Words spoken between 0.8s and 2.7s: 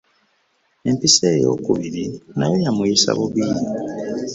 Empiso ey'okubiri n'ayo